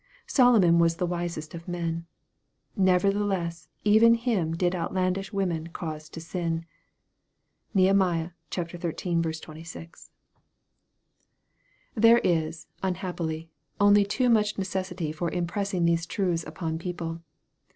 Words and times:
Solo 0.25 0.57
non 0.57 0.79
was 0.79 0.95
the 0.95 1.05
wisest 1.05 1.53
of 1.53 1.67
men." 1.67 2.07
Nevertheless 2.89 3.67
even 3.83 4.15
him 4.15 4.57
Jid 4.57 4.73
outlandish 4.73 5.31
women 5.31 5.67
cause 5.67 6.09
to 6.09 6.19
sin." 6.19 6.65
(Neh. 7.75 7.83
xiii. 7.83 7.93
26.) 7.99 8.31
200 8.49 8.83
EXPOSITORY 9.23 9.63
THOUGHTS. 9.63 10.09
There 11.93 12.17
is, 12.23 12.65
unhappily, 12.81 13.51
only 13.79 14.03
too 14.03 14.31
much 14.31 14.57
necessity 14.57 15.11
for 15.11 15.29
im 15.29 15.45
pressing 15.45 15.85
these 15.85 16.07
truths 16.07 16.43
upon 16.45 16.79
people. 16.79 17.21